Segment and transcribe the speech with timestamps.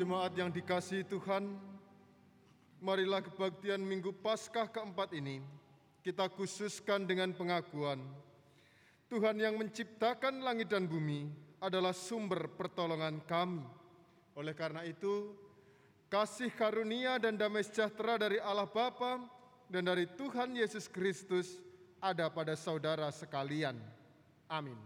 [0.00, 1.60] Jemaat yang dikasihi Tuhan,
[2.80, 5.44] marilah kebaktian Minggu Paskah keempat ini
[6.00, 8.00] kita khususkan dengan pengakuan
[9.12, 11.28] Tuhan yang menciptakan langit dan bumi
[11.60, 13.60] adalah sumber pertolongan kami.
[14.40, 15.36] Oleh karena itu,
[16.08, 19.20] kasih karunia dan damai sejahtera dari Allah Bapa
[19.68, 21.60] dan dari Tuhan Yesus Kristus
[22.00, 23.76] ada pada saudara sekalian.
[24.48, 24.80] Amin.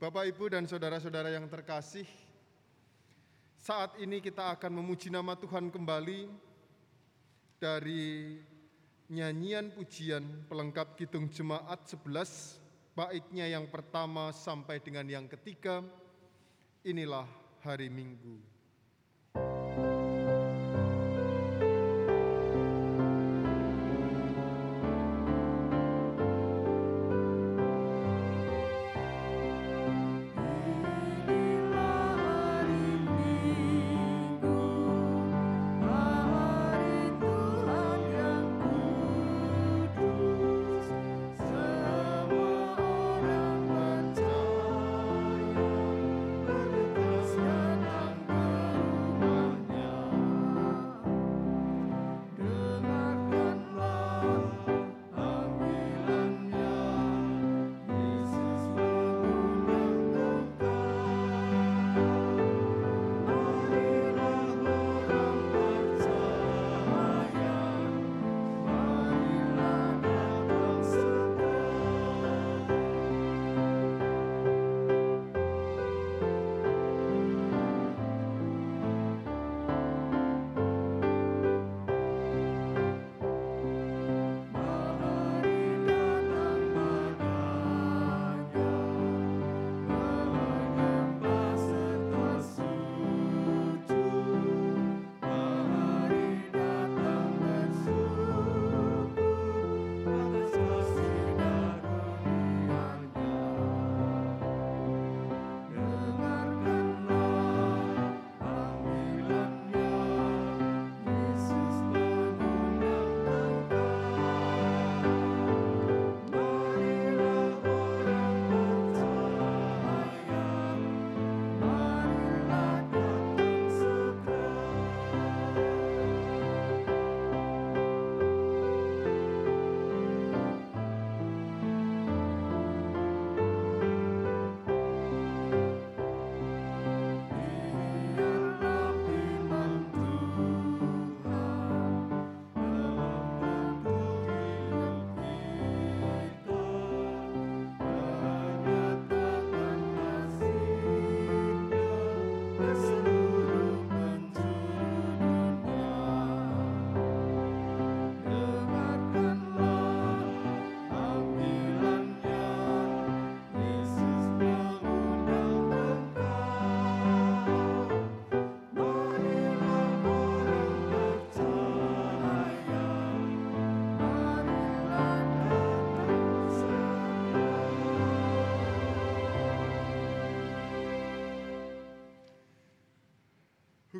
[0.00, 2.08] Bapak, Ibu, dan saudara-saudara yang terkasih,
[3.60, 6.24] saat ini kita akan memuji nama Tuhan kembali
[7.60, 8.40] dari
[9.12, 15.84] nyanyian pujian pelengkap Kidung Jemaat 11, baitnya yang pertama sampai dengan yang ketiga,
[16.80, 17.28] inilah
[17.60, 18.40] hari Minggu.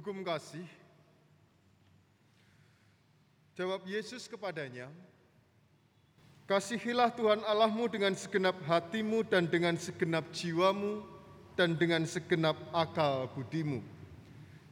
[0.00, 0.64] Hukum kasih.
[3.52, 4.88] Jawab Yesus kepadanya,
[6.48, 11.04] Kasihilah Tuhan Allahmu dengan segenap hatimu dan dengan segenap jiwamu
[11.52, 13.84] dan dengan segenap akal budimu.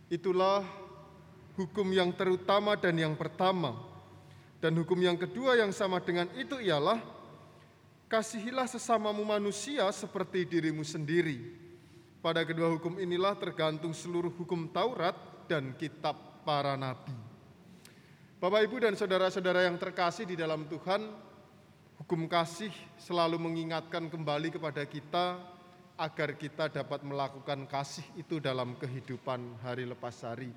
[0.09, 0.65] Itulah
[1.61, 3.77] hukum yang terutama dan yang pertama.
[4.65, 7.05] Dan hukum yang kedua yang sama dengan itu ialah
[8.09, 11.68] kasihilah sesamamu manusia seperti dirimu sendiri.
[12.19, 15.15] Pada kedua hukum inilah tergantung seluruh hukum Taurat
[15.47, 17.15] dan kitab para nabi.
[18.43, 21.11] Bapak, Ibu, dan saudara-saudara yang terkasih di dalam Tuhan,
[22.03, 25.39] hukum kasih selalu mengingatkan kembali kepada kita
[25.99, 30.51] agar kita dapat melakukan kasih itu dalam kehidupan hari lepas hari.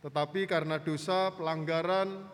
[0.00, 2.24] Tetapi karena dosa, pelanggaran,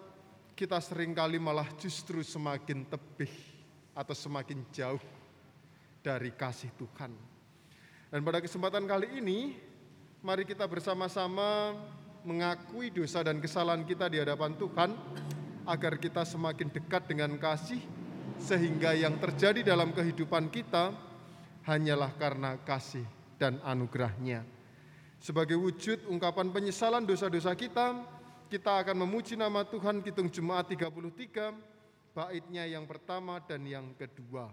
[0.55, 3.31] kita sering kali malah justru semakin tebih
[3.95, 5.03] atau semakin jauh
[6.03, 7.36] dari kasih Tuhan.
[8.07, 9.59] Dan pada kesempatan kali ini,
[10.23, 11.75] mari kita bersama-sama
[12.23, 14.95] mengakui dosa dan kesalahan kita di hadapan Tuhan,
[15.67, 17.83] agar kita semakin dekat dengan kasih,
[18.39, 20.95] sehingga yang terjadi dalam kehidupan kita
[21.67, 23.07] hanyalah karena kasih
[23.43, 24.47] dan anugerahnya.
[25.19, 28.07] Sebagai wujud ungkapan penyesalan dosa-dosa kita,
[28.47, 31.51] kita akan memuji nama Tuhan Kitung Jumat 33,
[32.15, 34.47] baitnya yang pertama dan yang kedua.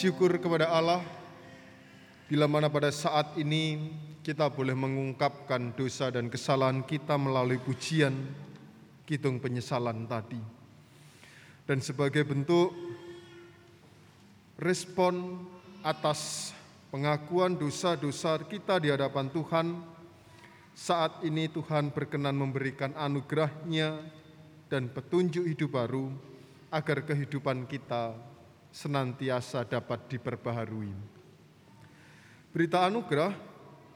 [0.00, 1.04] Syukur kepada Allah
[2.24, 3.92] bila mana pada saat ini
[4.24, 8.16] kita boleh mengungkapkan dosa dan kesalahan kita melalui pujian
[9.04, 10.40] kitung penyesalan tadi.
[11.68, 12.72] Dan sebagai bentuk
[14.56, 15.44] respon
[15.84, 16.56] atas
[16.88, 19.84] pengakuan dosa-dosa kita di hadapan Tuhan,
[20.72, 24.00] saat ini Tuhan berkenan memberikan anugerahnya
[24.64, 26.08] dan petunjuk hidup baru
[26.72, 28.29] agar kehidupan kita
[28.70, 30.94] senantiasa dapat diperbaharui.
[32.50, 33.34] Berita anugerah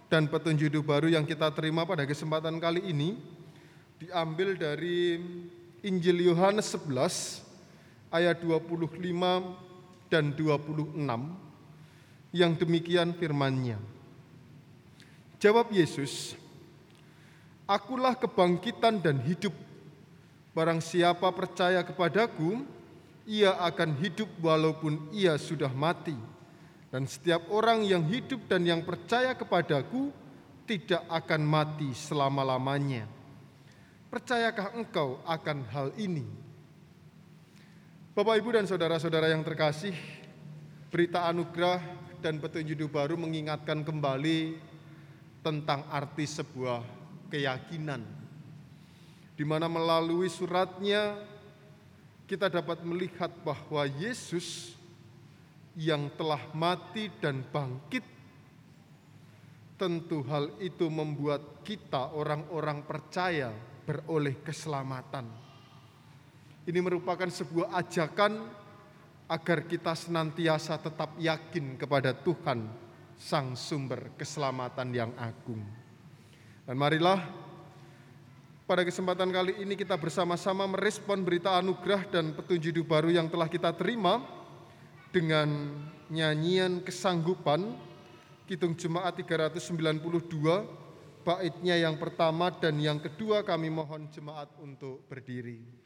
[0.07, 3.19] dan petunjuk hidup baru yang kita terima pada kesempatan kali ini
[3.99, 5.19] diambil dari
[5.83, 7.43] Injil Yohanes 11
[8.14, 8.95] ayat 25
[10.07, 10.95] dan 26
[12.35, 13.78] yang demikian firman-Nya.
[15.43, 16.38] Jawab Yesus,
[17.64, 19.57] Akulah kebangkitan dan hidup.
[20.52, 22.61] Barang siapa percaya kepadaku,
[23.25, 26.16] ia akan hidup walaupun ia sudah mati.
[26.93, 30.14] Dan setiap orang yang hidup dan yang percaya kepadaku
[30.64, 33.11] tidak akan mati selama-lamanya.
[34.09, 36.23] Percayakah engkau akan hal ini?
[38.14, 39.90] Bapak, Ibu, dan saudara-saudara yang terkasih,
[40.87, 41.83] berita anugerah
[42.23, 44.54] dan petunjuk baru mengingatkan kembali
[45.43, 46.87] tentang arti sebuah
[47.26, 48.07] keyakinan,
[49.35, 51.19] di mana melalui suratnya
[52.25, 54.73] kita dapat melihat bahwa Yesus
[55.76, 58.04] yang telah mati dan bangkit,
[59.76, 63.52] tentu hal itu membuat kita, orang-orang percaya,
[63.85, 65.28] beroleh keselamatan.
[66.64, 68.33] Ini merupakan sebuah ajakan
[69.28, 72.64] agar kita senantiasa tetap yakin kepada Tuhan,
[73.21, 75.61] Sang Sumber Keselamatan yang agung.
[76.64, 77.44] Dan marilah
[78.64, 83.44] pada kesempatan kali ini kita bersama-sama merespon berita anugerah dan petunjuk hidup baru yang telah
[83.44, 84.25] kita terima
[85.12, 85.76] dengan
[86.09, 87.76] nyanyian kesanggupan
[88.49, 90.00] Kitung Jemaat 392
[91.25, 95.84] baitnya yang pertama dan yang kedua kami mohon jemaat untuk berdiri.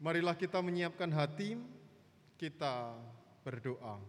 [0.00, 1.60] Marilah kita menyiapkan hati,
[2.40, 2.96] kita
[3.44, 4.00] berdoa.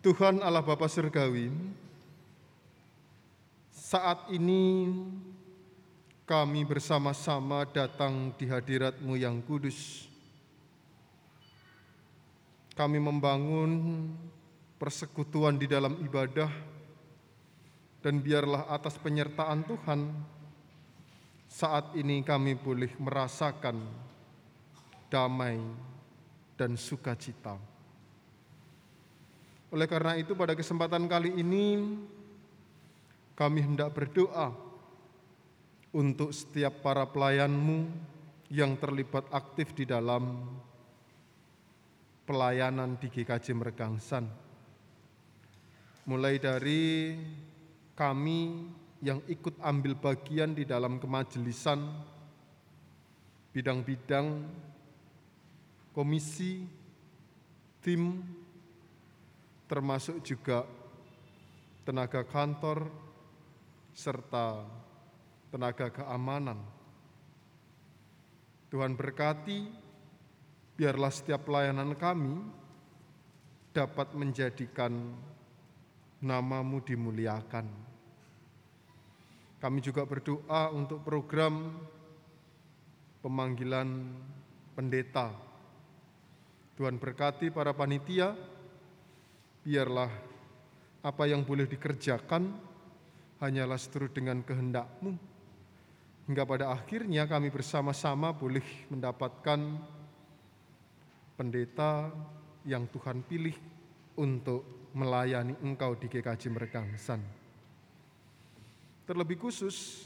[0.00, 1.52] Tuhan Allah Bapa Surgawi,
[3.68, 4.88] saat ini
[6.24, 10.08] kami bersama-sama datang di hadirat-Mu yang kudus.
[12.72, 14.08] Kami membangun
[14.80, 16.48] persekutuan di dalam ibadah,
[17.98, 20.00] dan biarlah atas penyertaan Tuhan,
[21.48, 23.80] saat ini kami boleh merasakan
[25.08, 25.58] damai
[26.54, 27.56] dan sukacita.
[29.68, 31.96] Oleh karena itu pada kesempatan kali ini
[33.36, 34.50] kami hendak berdoa
[35.92, 37.88] untuk setiap para pelayanmu
[38.48, 40.48] yang terlibat aktif di dalam
[42.24, 44.24] pelayanan di GKJ Meregangsan.
[46.08, 47.12] Mulai dari
[47.98, 48.70] kami
[49.02, 51.82] yang ikut ambil bagian di dalam kemajelisan,
[53.50, 54.46] bidang-bidang,
[55.90, 56.62] komisi,
[57.82, 58.22] tim,
[59.66, 60.62] termasuk juga
[61.82, 62.86] tenaga kantor
[63.90, 64.62] serta
[65.50, 66.62] tenaga keamanan.
[68.70, 69.66] Tuhan berkati,
[70.78, 72.46] biarlah setiap pelayanan kami
[73.74, 75.18] dapat menjadikan
[76.22, 77.87] namamu dimuliakan.
[79.58, 81.74] Kami juga berdoa untuk program
[83.18, 84.06] pemanggilan
[84.78, 85.34] pendeta.
[86.78, 88.38] Tuhan berkati para panitia,
[89.66, 90.10] biarlah
[91.02, 92.54] apa yang boleh dikerjakan
[93.42, 95.18] hanyalah seturut dengan kehendakmu.
[96.30, 99.58] Hingga pada akhirnya kami bersama-sama boleh mendapatkan
[101.34, 102.14] pendeta
[102.62, 103.56] yang Tuhan pilih
[104.20, 107.37] untuk melayani engkau di GKJ Meregangsan.
[109.08, 110.04] Terlebih khusus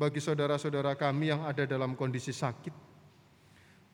[0.00, 2.72] bagi saudara-saudara kami yang ada dalam kondisi sakit,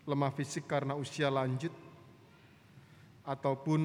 [0.07, 1.75] lemah fisik karena usia lanjut,
[3.27, 3.83] ataupun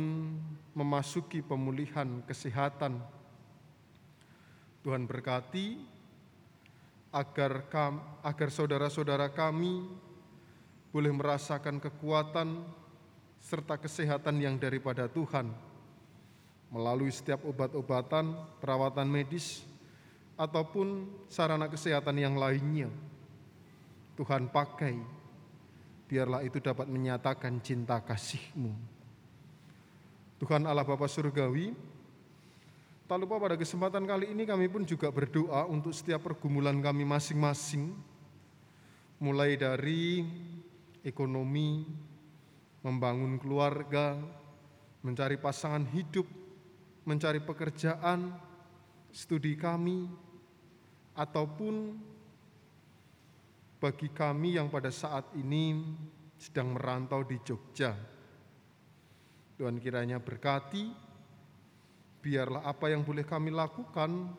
[0.78, 3.02] memasuki pemulihan kesehatan.
[4.86, 5.82] Tuhan berkati
[7.10, 9.82] agar kam, agar saudara-saudara kami
[10.94, 12.62] boleh merasakan kekuatan
[13.42, 15.50] serta kesehatan yang daripada Tuhan
[16.70, 19.74] melalui setiap obat-obatan, perawatan medis,
[20.36, 22.92] ataupun sarana kesehatan yang lainnya.
[24.16, 24.96] Tuhan pakai,
[26.08, 28.96] biarlah itu dapat menyatakan cinta kasih-Mu
[30.36, 31.72] Tuhan Allah Bapa Surgawi,
[33.08, 37.96] tak lupa pada kesempatan kali ini kami pun juga berdoa untuk setiap pergumulan kami masing-masing,
[39.24, 40.28] mulai dari
[41.08, 41.88] ekonomi,
[42.84, 44.20] membangun keluarga,
[45.00, 46.28] mencari pasangan hidup,
[47.08, 48.36] mencari pekerjaan,
[49.16, 50.12] studi kami,
[51.16, 51.96] ataupun
[53.80, 55.96] bagi kami yang pada saat ini
[56.36, 57.96] sedang merantau di Jogja
[59.56, 60.92] Tuhan kiranya berkati,
[62.20, 64.36] biarlah apa yang boleh kami lakukan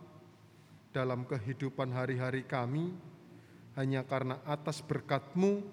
[0.92, 2.92] dalam kehidupan hari-hari kami,
[3.80, 5.64] hanya karena atas berkat-Mu,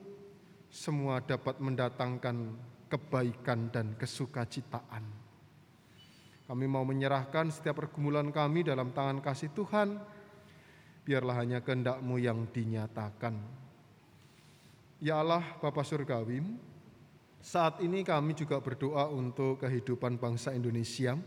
[0.72, 2.56] semua dapat mendatangkan
[2.88, 5.23] kebaikan dan kesukacitaan.
[6.44, 9.96] Kami mau menyerahkan setiap pergumulan kami dalam tangan kasih Tuhan,
[11.08, 13.40] biarlah hanya kehendak-Mu yang dinyatakan.
[15.04, 16.44] Ya Allah, Bapa Surgawi,
[17.44, 21.20] saat ini kami juga berdoa untuk kehidupan bangsa Indonesia.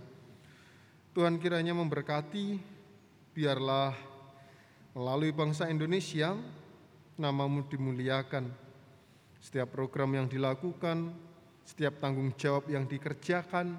[1.12, 2.60] Tuhan kiranya memberkati,
[3.36, 3.92] biarlah
[4.96, 6.32] melalui bangsa Indonesia
[7.20, 8.48] namamu dimuliakan.
[9.40, 11.12] Setiap program yang dilakukan,
[11.64, 13.76] setiap tanggung jawab yang dikerjakan,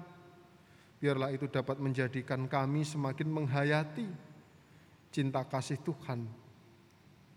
[0.98, 4.06] biarlah itu dapat menjadikan kami semakin menghayati
[5.14, 6.26] cinta kasih Tuhan,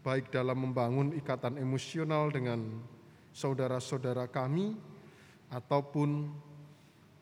[0.03, 2.81] baik dalam membangun ikatan emosional dengan
[3.31, 4.75] saudara-saudara kami,
[5.47, 6.31] ataupun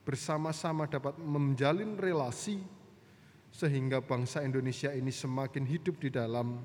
[0.06, 2.62] bersama-sama dapat menjalin relasi
[3.50, 6.62] sehingga bangsa Indonesia ini semakin hidup di dalam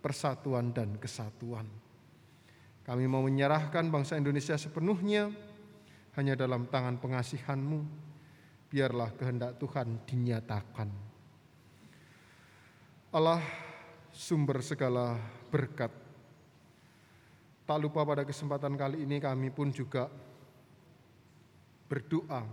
[0.00, 1.68] persatuan dan kesatuan.
[2.84, 5.28] Kami mau menyerahkan bangsa Indonesia sepenuhnya
[6.16, 8.07] hanya dalam tangan pengasihanmu.
[8.68, 10.88] Biarlah kehendak Tuhan dinyatakan.
[13.08, 13.40] Allah
[14.12, 15.16] sumber segala
[15.48, 15.88] berkat.
[17.64, 20.12] Tak lupa pada kesempatan kali ini kami pun juga
[21.88, 22.44] berdoa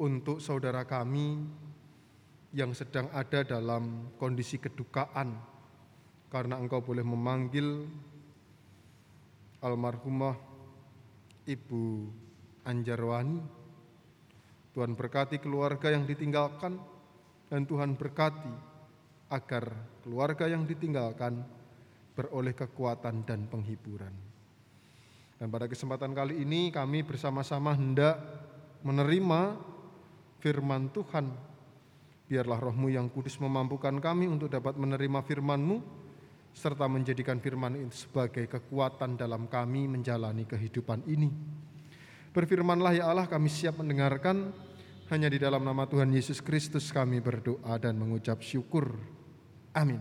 [0.00, 1.44] untuk saudara kami
[2.56, 5.36] yang sedang ada dalam kondisi kedukaan
[6.32, 7.84] karena engkau boleh memanggil
[9.60, 10.40] almarhumah
[11.44, 11.84] Ibu
[12.64, 13.59] Anjarwani.
[14.80, 16.80] Tuhan berkati keluarga yang ditinggalkan,
[17.52, 18.48] dan Tuhan berkati
[19.28, 21.36] agar keluarga yang ditinggalkan
[22.16, 24.08] beroleh kekuatan dan penghiburan.
[25.36, 28.24] Dan pada kesempatan kali ini kami bersama-sama hendak
[28.80, 29.60] menerima
[30.40, 31.28] firman Tuhan.
[32.24, 35.76] Biarlah rohmu yang kudus memampukan kami untuk dapat menerima firman-Mu,
[36.56, 41.28] serta menjadikan firman itu sebagai kekuatan dalam kami menjalani kehidupan ini.
[42.32, 44.69] Berfirmanlah ya Allah kami siap mendengarkan,
[45.10, 48.94] hanya di dalam nama Tuhan Yesus Kristus kami berdoa dan mengucap syukur.
[49.74, 49.98] Amin.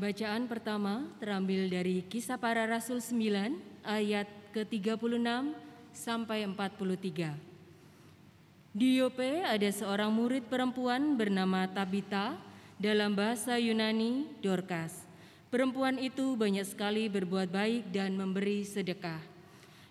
[0.00, 4.96] Bacaan pertama terambil dari Kisah Para Rasul 9 ayat ke-36
[5.92, 7.36] sampai 43.
[8.72, 12.49] Di Yope ada seorang murid perempuan bernama Tabita,
[12.80, 15.04] dalam bahasa Yunani Dorcas.
[15.52, 19.20] Perempuan itu banyak sekali berbuat baik dan memberi sedekah.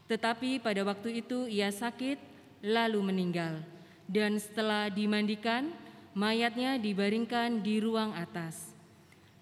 [0.09, 2.17] Tetapi pada waktu itu ia sakit
[2.65, 3.61] lalu meninggal.
[4.09, 5.69] Dan setelah dimandikan,
[6.17, 8.73] mayatnya dibaringkan di ruang atas.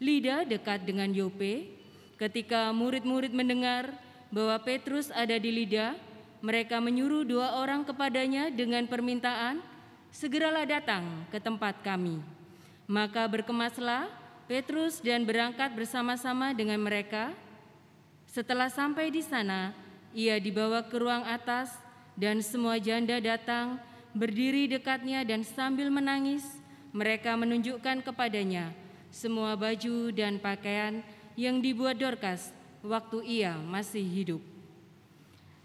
[0.03, 1.71] Lida dekat dengan Yope.
[2.19, 3.95] Ketika murid-murid mendengar
[4.27, 5.95] bahwa Petrus ada di Lida,
[6.43, 9.63] mereka menyuruh dua orang kepadanya dengan permintaan,
[10.11, 12.36] "Segeralah datang ke tempat kami."
[12.87, 14.07] Maka berkemaslah
[14.47, 17.35] Petrus dan berangkat bersama-sama dengan mereka.
[18.31, 19.75] Setelah sampai di sana,
[20.15, 21.75] ia dibawa ke ruang atas
[22.15, 23.77] dan semua janda datang
[24.15, 26.47] berdiri dekatnya dan sambil menangis
[26.95, 28.71] mereka menunjukkan kepadanya
[29.11, 31.03] semua baju dan pakaian
[31.37, 34.41] yang dibuat Dorcas waktu ia masih hidup.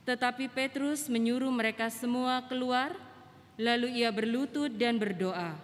[0.03, 2.93] Tetapi Petrus menyuruh mereka semua keluar,
[3.55, 5.55] lalu ia berlutut dan berdoa.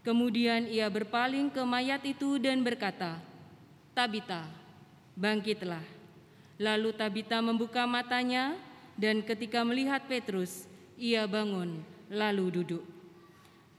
[0.00, 3.20] Kemudian ia berpaling ke mayat itu dan berkata,
[3.92, 4.48] "Tabita,
[5.12, 5.84] bangkitlah."
[6.56, 8.56] Lalu Tabita membuka matanya
[8.96, 10.64] dan ketika melihat Petrus,
[10.96, 11.80] ia bangun
[12.12, 12.84] lalu duduk.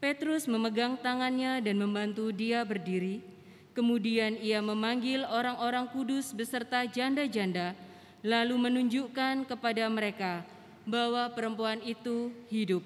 [0.02, 3.22] Petrus memegang tangannya dan membantu dia berdiri.
[3.70, 7.78] Kemudian ia memanggil orang-orang kudus beserta janda-janda,
[8.26, 10.42] lalu menunjukkan kepada mereka
[10.82, 12.82] bahwa perempuan itu hidup.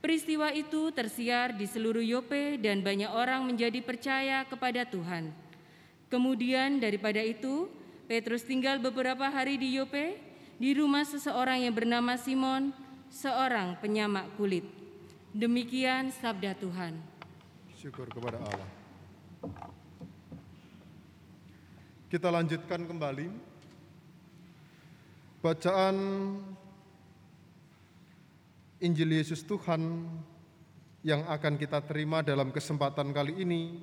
[0.00, 5.28] Peristiwa itu tersiar di seluruh Yope dan banyak orang menjadi percaya kepada Tuhan.
[6.08, 7.68] Kemudian daripada itu,
[8.08, 10.16] Petrus tinggal beberapa hari di Yope
[10.56, 12.72] di rumah seseorang yang bernama Simon,
[13.12, 14.64] seorang penyamak kulit.
[15.36, 16.96] Demikian sabda Tuhan.
[17.76, 18.70] Syukur kepada Allah.
[22.10, 23.30] Kita lanjutkan kembali
[25.44, 25.96] bacaan
[28.80, 30.08] Injil Yesus Tuhan
[31.04, 33.76] yang akan kita terima dalam kesempatan kali ini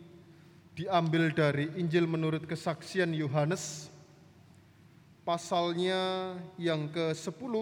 [0.74, 3.94] diambil dari Injil menurut kesaksian Yohanes
[5.22, 7.54] pasalnya yang ke-10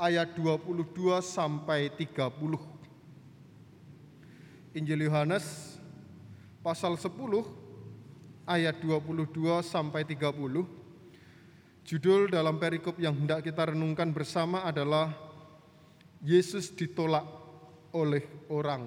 [0.00, 2.08] ayat 22 sampai 30.
[4.72, 5.76] Injil Yohanes
[6.64, 7.12] pasal 10
[8.48, 10.32] ayat 22 sampai 30.
[11.84, 15.31] Judul dalam perikop yang hendak kita renungkan bersama adalah
[16.22, 17.26] Yesus ditolak
[17.92, 18.86] oleh orang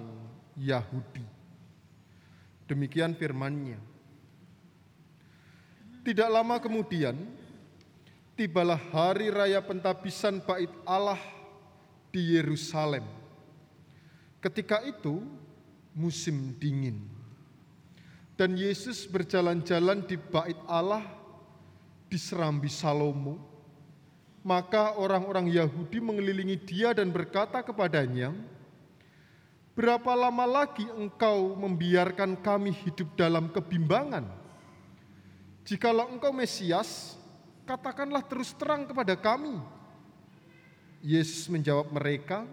[0.56, 1.24] Yahudi.
[2.66, 3.78] Demikian firman-Nya.
[6.02, 7.14] Tidak lama kemudian,
[8.40, 11.20] tibalah hari raya pentabisan bait Allah
[12.10, 13.04] di Yerusalem.
[14.40, 15.20] Ketika itu
[15.96, 17.02] musim dingin.
[18.36, 21.02] Dan Yesus berjalan-jalan di bait Allah
[22.12, 23.55] di serambi Salomo.
[24.46, 28.30] Maka orang-orang Yahudi mengelilingi dia dan berkata kepadanya,
[29.74, 34.24] Berapa lama lagi engkau membiarkan kami hidup dalam kebimbangan?
[35.66, 37.18] Jikalau engkau Mesias,
[37.66, 39.58] katakanlah terus terang kepada kami.
[41.02, 42.46] Yesus menjawab mereka,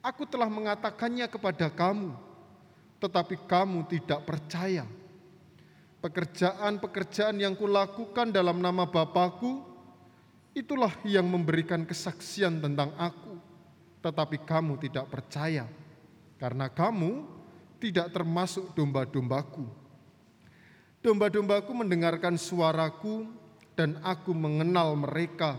[0.00, 2.16] Aku telah mengatakannya kepada kamu,
[2.96, 4.88] tetapi kamu tidak percaya.
[6.00, 9.67] Pekerjaan-pekerjaan yang kulakukan dalam nama Bapakku,
[10.60, 13.38] itulah yang memberikan kesaksian tentang aku.
[13.98, 15.66] Tetapi kamu tidak percaya,
[16.38, 17.26] karena kamu
[17.82, 19.66] tidak termasuk domba-dombaku.
[21.02, 23.26] Domba-dombaku mendengarkan suaraku,
[23.78, 25.58] dan aku mengenal mereka,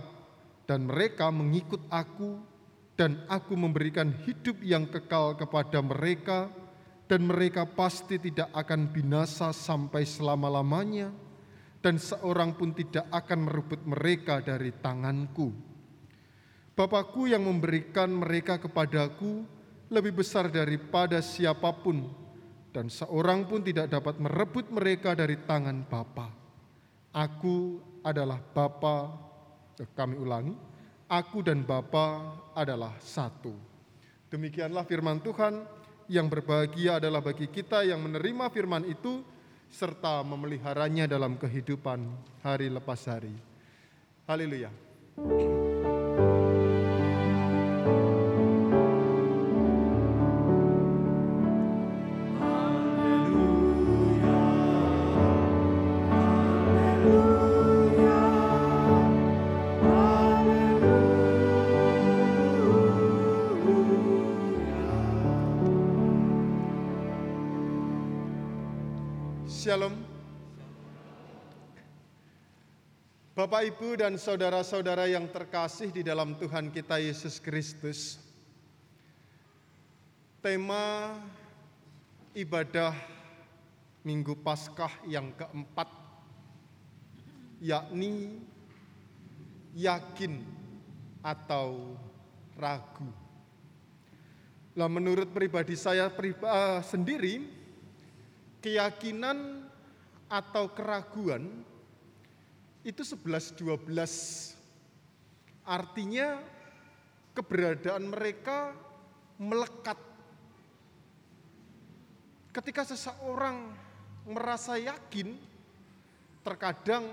[0.67, 2.39] dan mereka mengikut aku,
[2.99, 6.51] dan aku memberikan hidup yang kekal kepada mereka,
[7.07, 11.11] dan mereka pasti tidak akan binasa sampai selama-lamanya,
[11.79, 15.51] dan seorang pun tidak akan merebut mereka dari tanganku.
[16.75, 19.43] Bapakku yang memberikan mereka kepadaku
[19.91, 22.07] lebih besar daripada siapa pun,
[22.71, 26.31] dan seorang pun tidak dapat merebut mereka dari tangan Bapa.
[27.11, 29.11] Aku adalah Bapa,
[29.75, 30.55] eh, kami ulangi,
[31.09, 33.51] aku dan Bapa adalah satu.
[34.29, 35.65] Demikianlah firman Tuhan
[36.05, 39.25] yang berbahagia adalah bagi kita yang menerima firman itu
[39.69, 42.03] serta memeliharanya dalam kehidupan
[42.41, 43.33] hari lepas hari.
[44.25, 44.69] Haleluya.
[73.49, 78.21] Bapak, Ibu, dan saudara-saudara yang terkasih di dalam Tuhan kita Yesus Kristus,
[80.37, 81.17] tema
[82.37, 82.93] ibadah
[84.05, 85.89] Minggu Paskah yang keempat,
[87.57, 88.37] yakni
[89.73, 90.45] yakin
[91.25, 91.97] atau
[92.53, 93.09] ragu.
[94.77, 97.49] Nah, menurut pribadi saya priba, sendiri,
[98.61, 99.65] keyakinan
[100.29, 101.65] atau keraguan
[102.89, 103.85] itu 11 12
[105.69, 106.41] artinya
[107.37, 108.73] keberadaan mereka
[109.37, 110.01] melekat.
[112.49, 113.69] Ketika seseorang
[114.25, 115.37] merasa yakin
[116.41, 117.05] terkadang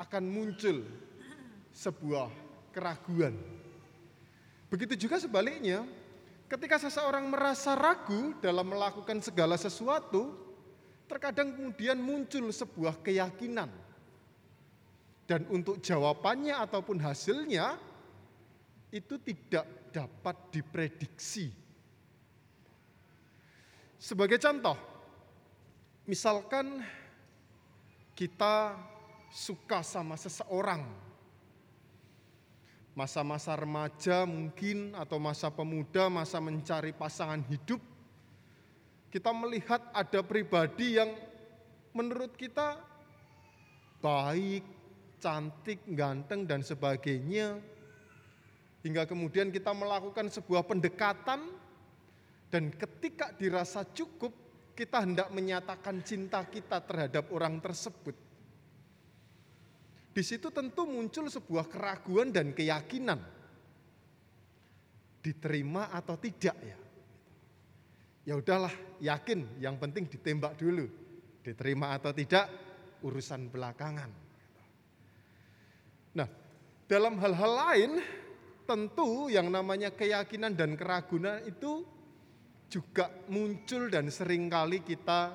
[0.00, 0.80] akan muncul
[1.76, 2.32] sebuah
[2.72, 3.36] keraguan.
[4.72, 5.84] Begitu juga sebaliknya
[6.48, 10.32] ketika seseorang merasa ragu dalam melakukan segala sesuatu
[11.04, 13.85] terkadang kemudian muncul sebuah keyakinan
[15.26, 17.74] dan untuk jawabannya ataupun hasilnya
[18.94, 21.50] itu tidak dapat diprediksi.
[23.98, 24.78] Sebagai contoh,
[26.06, 26.78] misalkan
[28.14, 28.78] kita
[29.34, 30.86] suka sama seseorang,
[32.94, 37.82] masa-masa remaja mungkin atau masa pemuda, masa mencari pasangan hidup,
[39.10, 41.10] kita melihat ada pribadi yang
[41.90, 42.78] menurut kita
[43.98, 44.62] baik,
[45.18, 47.58] cantik, ganteng, dan sebagainya.
[48.86, 51.50] Hingga kemudian kita melakukan sebuah pendekatan,
[52.46, 54.30] dan ketika dirasa cukup,
[54.76, 58.14] kita hendak menyatakan cinta kita terhadap orang tersebut.
[60.16, 63.20] Di situ tentu muncul sebuah keraguan dan keyakinan.
[65.20, 66.78] Diterima atau tidak ya.
[68.26, 70.88] Ya udahlah, yakin, yang penting ditembak dulu.
[71.44, 72.48] Diterima atau tidak,
[73.04, 74.25] urusan belakangan.
[76.86, 77.92] Dalam hal-hal lain,
[78.62, 81.82] tentu yang namanya keyakinan dan keraguan itu
[82.70, 85.34] juga muncul dan sering kali kita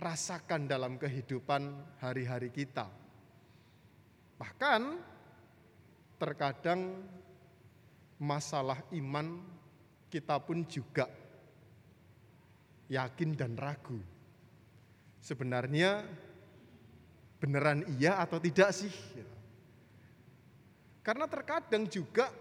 [0.00, 1.68] rasakan dalam kehidupan
[2.00, 2.88] hari-hari kita.
[4.40, 4.82] Bahkan
[6.16, 6.96] terkadang
[8.16, 9.44] masalah iman
[10.08, 11.04] kita pun juga
[12.88, 14.00] yakin dan ragu.
[15.20, 16.04] Sebenarnya
[17.36, 18.92] beneran iya atau tidak sih?
[21.04, 22.32] Karena terkadang juga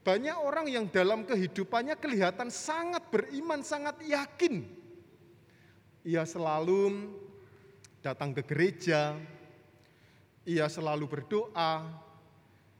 [0.00, 4.64] banyak orang yang dalam kehidupannya kelihatan sangat beriman, sangat yakin.
[6.08, 7.12] Ia selalu
[8.00, 9.20] datang ke gereja,
[10.48, 11.84] ia selalu berdoa,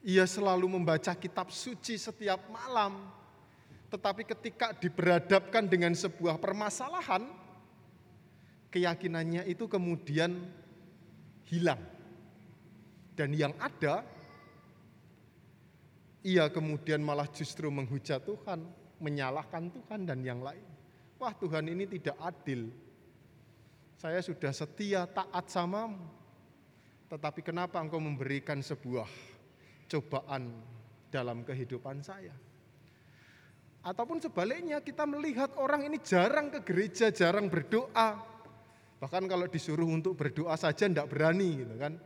[0.01, 3.13] ia selalu membaca kitab suci setiap malam.
[3.93, 7.29] Tetapi ketika diberadabkan dengan sebuah permasalahan,
[8.73, 10.49] keyakinannya itu kemudian
[11.53, 11.85] hilang.
[13.13, 14.01] Dan yang ada
[16.21, 18.61] ia kemudian malah justru menghujat Tuhan,
[19.01, 20.65] menyalahkan Tuhan dan yang lain.
[21.17, 22.69] Wah Tuhan ini tidak adil.
[23.97, 26.01] Saya sudah setia taat samamu.
[27.09, 29.09] Tetapi kenapa engkau memberikan sebuah
[29.91, 30.53] cobaan
[31.13, 32.33] dalam kehidupan saya?
[33.81, 38.21] Ataupun sebaliknya kita melihat orang ini jarang ke gereja, jarang berdoa.
[39.01, 41.97] Bahkan kalau disuruh untuk berdoa saja tidak berani gitu kan.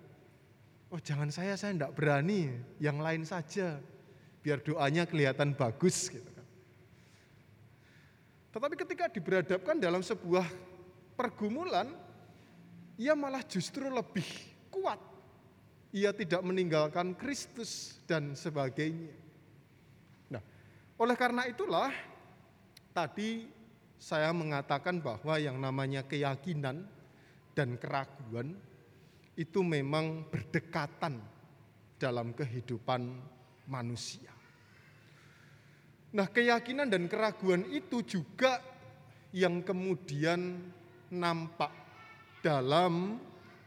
[0.94, 3.82] Oh jangan saya, saya tidak berani, yang lain saja
[4.44, 6.44] biar doanya kelihatan bagus gitu kan.
[8.52, 10.44] Tetapi ketika diberadabkan dalam sebuah
[11.16, 11.88] pergumulan,
[13.00, 14.28] ia malah justru lebih
[14.68, 15.00] kuat.
[15.96, 19.16] Ia tidak meninggalkan Kristus dan sebagainya.
[20.28, 20.42] Nah,
[21.00, 21.88] oleh karena itulah
[22.92, 23.48] tadi
[23.96, 26.84] saya mengatakan bahwa yang namanya keyakinan
[27.56, 28.58] dan keraguan
[29.38, 31.22] itu memang berdekatan
[31.96, 33.22] dalam kehidupan
[33.70, 34.33] manusia.
[36.14, 38.62] Nah, keyakinan dan keraguan itu juga
[39.34, 40.62] yang kemudian
[41.10, 41.74] nampak
[42.38, 43.18] dalam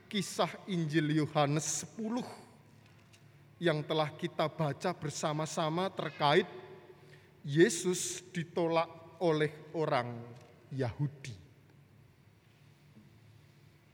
[0.07, 2.23] kisah Injil Yohanes 10
[3.60, 6.47] yang telah kita baca bersama-sama terkait
[7.43, 8.88] Yesus ditolak
[9.19, 10.15] oleh orang
[10.71, 11.36] Yahudi.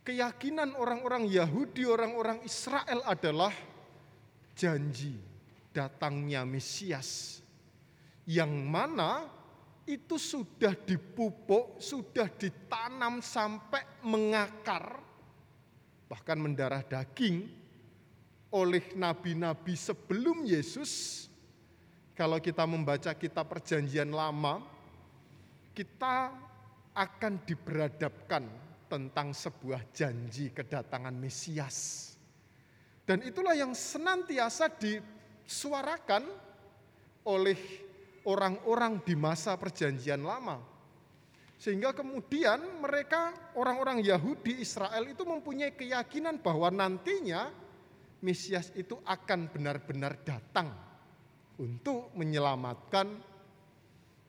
[0.06, 3.56] Keyakinan orang-orang Yahudi, orang-orang Israel adalah
[4.54, 5.18] janji
[5.74, 7.43] datangnya Mesias
[8.28, 9.28] yang mana
[9.84, 15.04] itu sudah dipupuk, sudah ditanam sampai mengakar
[16.14, 17.50] bahkan mendarah daging
[18.54, 21.26] oleh nabi-nabi sebelum Yesus.
[22.14, 24.62] Kalau kita membaca kitab Perjanjian Lama,
[25.74, 26.30] kita
[26.94, 28.46] akan diberadabkan
[28.86, 32.14] tentang sebuah janji kedatangan Mesias.
[33.02, 36.30] Dan itulah yang senantiasa disuarakan
[37.26, 37.58] oleh
[38.28, 40.74] orang-orang di masa Perjanjian Lama
[41.64, 47.56] sehingga kemudian mereka orang-orang Yahudi Israel itu mempunyai keyakinan bahwa nantinya
[48.20, 50.72] Mesias itu akan benar-benar datang
[51.60, 53.20] untuk menyelamatkan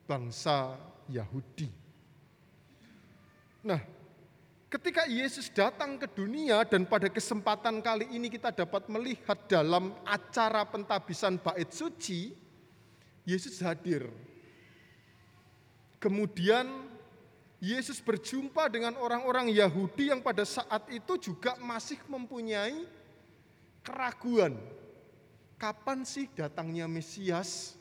[0.07, 0.79] bangsa
[1.11, 1.67] Yahudi.
[3.67, 3.83] Nah,
[4.71, 10.63] ketika Yesus datang ke dunia dan pada kesempatan kali ini kita dapat melihat dalam acara
[10.67, 12.44] pentabisan bait suci,
[13.25, 14.05] Yesus hadir.
[15.97, 16.69] Kemudian
[17.57, 22.85] Yesus berjumpa dengan orang-orang Yahudi yang pada saat itu juga masih mempunyai
[23.81, 24.53] keraguan.
[25.57, 27.73] Kapan sih datangnya Mesias?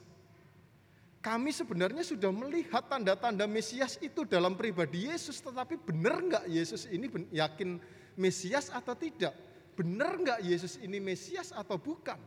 [1.21, 7.09] Kami sebenarnya sudah melihat tanda-tanda Mesias itu dalam pribadi Yesus, tetapi benar nggak Yesus ini
[7.33, 7.81] yakin
[8.17, 9.37] Mesias atau tidak?
[9.77, 12.21] Benar nggak Yesus ini Mesias atau bukan?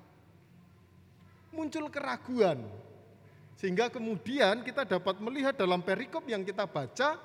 [1.53, 2.62] Muncul keraguan,
[3.58, 7.17] sehingga kemudian kita dapat melihat dalam perikop yang kita baca,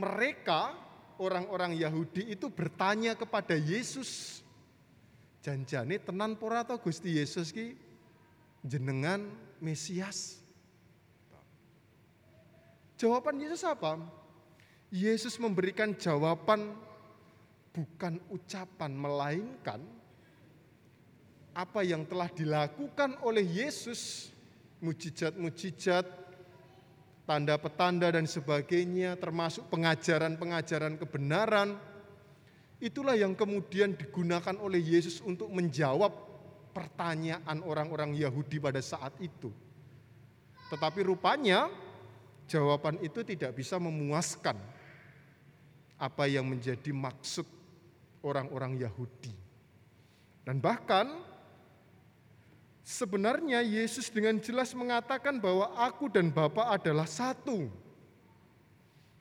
[0.00, 0.72] mereka
[1.20, 4.40] orang-orang Yahudi itu bertanya kepada Yesus,
[5.44, 7.76] janjane tenan pora Gusti Yesus ki
[8.64, 9.28] jenengan
[9.60, 10.40] Mesias.
[12.96, 14.00] Jawaban Yesus apa?
[14.88, 16.72] Yesus memberikan jawaban
[17.76, 19.80] bukan ucapan melainkan
[21.52, 24.31] apa yang telah dilakukan oleh Yesus,
[24.82, 26.04] mujizat-mujizat,
[27.24, 31.78] tanda petanda dan sebagainya, termasuk pengajaran-pengajaran kebenaran,
[32.82, 36.10] itulah yang kemudian digunakan oleh Yesus untuk menjawab
[36.74, 39.54] pertanyaan orang-orang Yahudi pada saat itu.
[40.68, 41.70] Tetapi rupanya
[42.50, 44.58] jawaban itu tidak bisa memuaskan
[46.00, 47.46] apa yang menjadi maksud
[48.26, 49.30] orang-orang Yahudi.
[50.42, 51.06] Dan bahkan
[52.82, 57.70] Sebenarnya Yesus dengan jelas mengatakan bahwa aku dan Bapa adalah satu.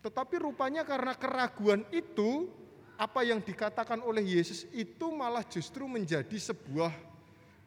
[0.01, 2.49] Tetapi rupanya karena keraguan itu,
[2.97, 6.89] apa yang dikatakan oleh Yesus itu malah justru menjadi sebuah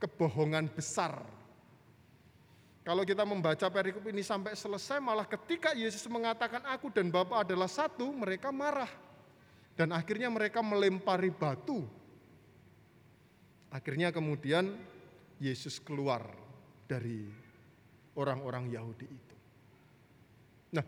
[0.03, 1.23] kebohongan besar.
[2.85, 7.71] Kalau kita membaca perikop ini sampai selesai, malah ketika Yesus mengatakan aku dan Bapa adalah
[7.71, 8.91] satu, mereka marah.
[9.79, 11.83] Dan akhirnya mereka melempari batu.
[13.75, 14.71] Akhirnya kemudian
[15.45, 16.25] Yesus keluar
[16.89, 17.29] dari
[18.17, 19.37] orang-orang Yahudi itu.
[20.73, 20.85] Nah,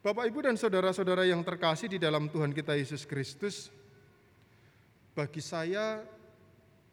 [0.00, 3.68] Bapak, Ibu, dan saudara-saudara yang terkasih di dalam Tuhan kita Yesus Kristus,
[5.12, 6.00] bagi saya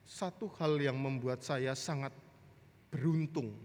[0.03, 2.11] satu hal yang membuat saya sangat
[2.91, 3.55] beruntung.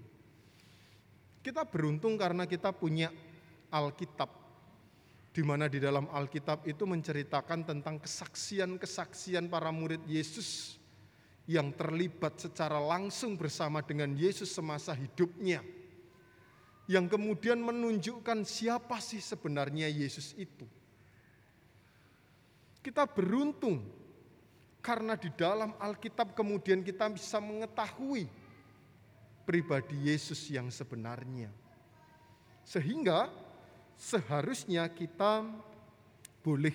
[1.41, 3.11] Kita beruntung karena kita punya
[3.73, 4.31] Alkitab,
[5.35, 10.80] di mana di dalam Alkitab itu menceritakan tentang kesaksian-kesaksian para murid Yesus
[11.51, 15.67] yang terlibat secara langsung bersama dengan Yesus semasa hidupnya.
[16.87, 20.63] Yang kemudian menunjukkan siapa sih sebenarnya Yesus itu.
[22.79, 23.83] Kita beruntung
[24.79, 28.31] karena di dalam Alkitab kemudian kita bisa mengetahui
[29.43, 31.51] pribadi Yesus yang sebenarnya.
[32.63, 33.27] Sehingga
[33.99, 35.51] seharusnya kita
[36.47, 36.75] boleh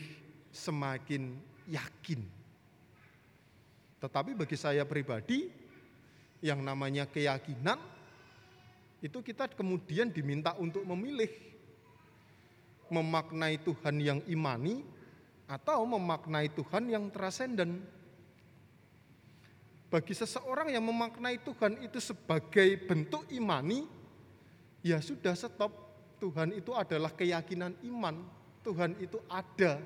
[0.51, 1.39] semakin
[1.71, 2.34] yakin
[4.05, 5.49] tetapi bagi saya pribadi,
[6.45, 7.81] yang namanya keyakinan,
[9.01, 11.33] itu kita kemudian diminta untuk memilih.
[12.93, 14.85] Memaknai Tuhan yang imani,
[15.49, 17.81] atau memaknai Tuhan yang transenden.
[19.89, 23.89] Bagi seseorang yang memaknai Tuhan itu sebagai bentuk imani,
[24.85, 25.73] ya sudah stop.
[26.21, 28.21] Tuhan itu adalah keyakinan iman.
[28.61, 29.81] Tuhan itu ada.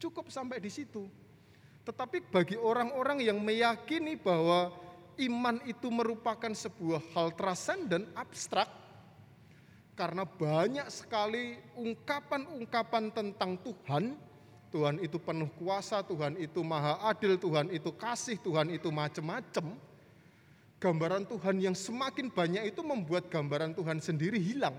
[0.00, 1.06] Cukup sampai di situ.
[1.82, 4.70] Tetapi bagi orang-orang yang meyakini bahwa
[5.18, 8.80] iman itu merupakan sebuah hal transenden abstrak,
[9.92, 14.16] Karena banyak sekali ungkapan-ungkapan tentang Tuhan,
[14.72, 19.76] Tuhan itu penuh kuasa, Tuhan itu maha adil, Tuhan itu kasih, Tuhan itu macam-macam.
[20.80, 24.74] Gambaran Tuhan yang semakin banyak itu membuat gambaran Tuhan sendiri hilang.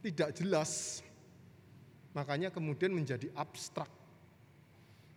[0.00, 1.04] Tidak jelas.
[2.16, 4.01] Makanya kemudian menjadi abstrak.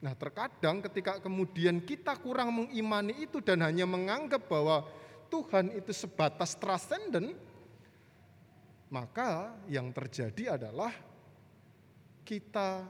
[0.05, 4.85] Nah, terkadang ketika kemudian kita kurang mengimani itu dan hanya menganggap bahwa
[5.33, 7.33] Tuhan itu sebatas transcendent,
[8.93, 10.93] maka yang terjadi adalah
[12.21, 12.85] kita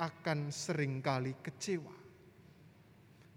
[0.00, 1.92] akan sering kali kecewa.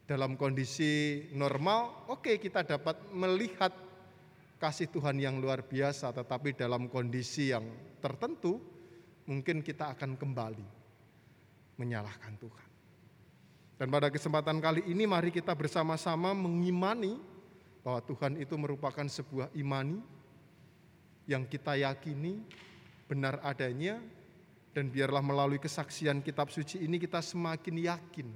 [0.08, 3.75] Dalam kondisi normal, oke okay, kita dapat melihat
[4.63, 7.67] kasih Tuhan yang luar biasa, tetapi dalam kondisi yang
[7.99, 8.63] tertentu,
[9.27, 10.67] mungkin kita akan kembali
[11.75, 12.68] menyalahkan Tuhan.
[13.80, 17.15] Dan pada kesempatan kali ini mari kita bersama-sama mengimani
[17.80, 20.04] bahwa Tuhan itu merupakan sebuah imani
[21.24, 22.44] yang kita yakini
[23.08, 24.04] benar adanya
[24.76, 28.28] dan biarlah melalui kesaksian kitab suci ini kita semakin yakin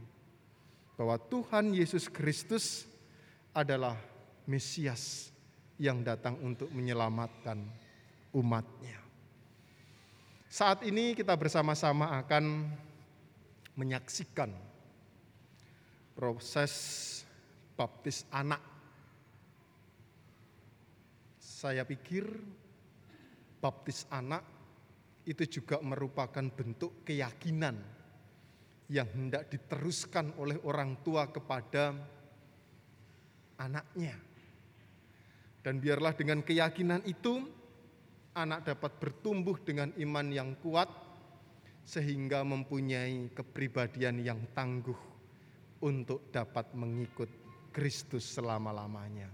[0.96, 2.88] bahwa Tuhan Yesus Kristus
[3.52, 4.00] adalah
[4.48, 5.36] Mesias
[5.76, 7.60] yang datang untuk menyelamatkan
[8.32, 8.96] umatnya.
[10.48, 12.72] Saat ini kita bersama-sama akan
[13.76, 14.73] menyaksikan
[16.14, 16.74] proses
[17.74, 18.62] baptis anak.
[21.42, 22.26] Saya pikir
[23.58, 24.44] baptis anak
[25.26, 27.76] itu juga merupakan bentuk keyakinan
[28.92, 31.96] yang hendak diteruskan oleh orang tua kepada
[33.58, 34.20] anaknya.
[35.64, 37.48] Dan biarlah dengan keyakinan itu
[38.36, 40.92] anak dapat bertumbuh dengan iman yang kuat
[41.88, 45.13] sehingga mempunyai kepribadian yang tangguh
[45.84, 47.28] untuk dapat mengikut
[47.76, 49.28] Kristus selama-lamanya.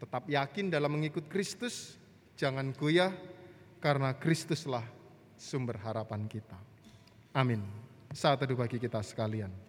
[0.00, 2.00] Tetap yakin dalam mengikut Kristus,
[2.36, 3.12] jangan goyah
[3.80, 4.84] karena Kristuslah
[5.36, 6.56] sumber harapan kita.
[7.36, 7.60] Amin.
[8.16, 9.65] Saat teduh bagi kita sekalian.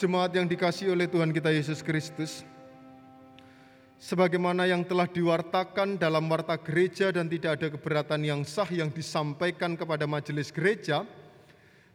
[0.00, 2.40] Jemaat yang dikasih oleh Tuhan kita Yesus Kristus,
[4.00, 9.76] sebagaimana yang telah diwartakan dalam warta gereja dan tidak ada keberatan yang sah yang disampaikan
[9.76, 11.04] kepada majelis gereja,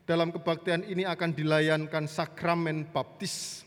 [0.06, 3.66] dalam kebaktian ini akan dilayankan sakramen baptis.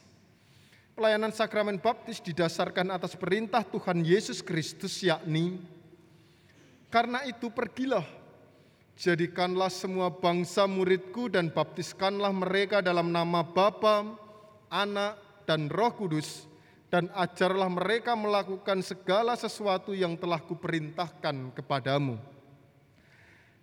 [0.95, 5.59] Pelayanan sakramen baptis didasarkan atas perintah Tuhan Yesus Kristus yakni
[6.95, 8.07] karena itu pergilah
[8.95, 14.28] jadikanlah semua bangsa muridku dan baptiskanlah mereka dalam nama Bapa,
[14.69, 16.45] Anak, dan Roh Kudus,
[16.89, 22.17] dan ajarlah mereka melakukan segala sesuatu yang telah kuperintahkan kepadamu.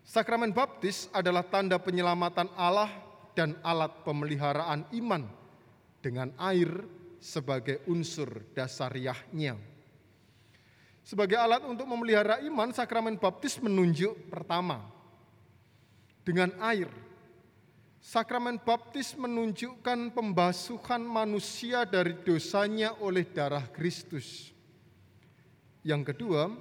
[0.06, 2.90] Sakramen baptis adalah tanda penyelamatan Allah
[3.34, 5.26] dan alat pemeliharaan iman
[5.98, 6.70] dengan air
[7.18, 9.58] sebagai unsur dasariahnya.
[11.02, 14.86] Sebagai alat untuk memelihara iman, sakramen baptis menunjuk pertama
[16.26, 16.90] dengan air
[18.06, 24.54] Sakramen baptis menunjukkan pembasuhan manusia dari dosanya oleh darah Kristus.
[25.82, 26.54] Yang kedua,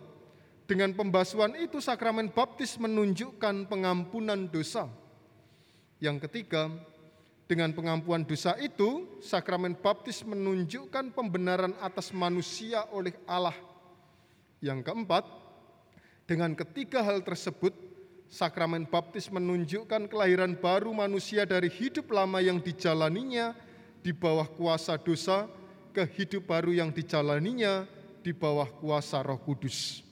[0.65, 4.89] dengan pembasuhan itu sakramen baptis menunjukkan pengampunan dosa.
[6.01, 6.73] Yang ketiga,
[7.45, 13.57] dengan pengampuan dosa itu, sakramen baptis menunjukkan pembenaran atas manusia oleh Allah.
[14.65, 15.29] Yang keempat,
[16.25, 17.84] dengan ketiga hal tersebut,
[18.29, 23.55] Sakramen baptis menunjukkan kelahiran baru manusia dari hidup lama yang dijalaninya
[24.03, 25.47] di bawah kuasa dosa
[25.95, 27.87] ke hidup baru yang dijalaninya
[28.25, 30.03] di bawah kuasa Roh Kudus.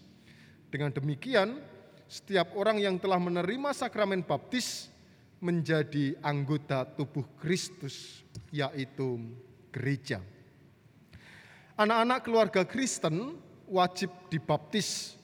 [0.70, 1.58] Dengan demikian,
[2.06, 4.92] setiap orang yang telah menerima sakramen baptis
[5.42, 8.22] menjadi anggota tubuh Kristus,
[8.54, 9.18] yaitu
[9.74, 10.22] gereja.
[11.74, 15.18] Anak-anak keluarga Kristen wajib dibaptis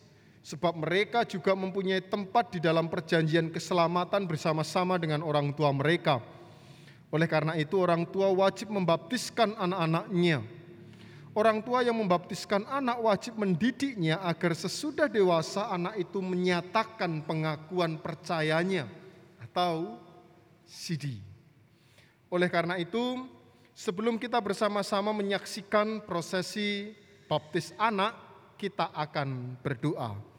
[0.48, 6.24] sebab mereka juga mempunyai tempat di dalam perjanjian keselamatan bersama-sama dengan orang tua mereka.
[7.12, 10.56] Oleh karena itu, orang tua wajib membaptiskan anak-anaknya.
[11.36, 18.90] orang tua yang membaptiskan anak wajib mendidiknya agar sesudah dewasa anak itu menyatakan pengakuan percayanya
[19.38, 20.02] atau
[20.66, 21.22] sidi.
[22.26, 23.22] Oleh karena itu,
[23.70, 26.90] sebelum kita bersama-sama menyaksikan prosesi
[27.30, 28.18] baptis anak,
[28.58, 30.37] kita akan berdoa.